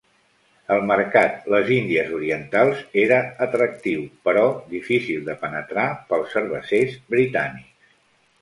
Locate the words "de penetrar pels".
5.31-6.35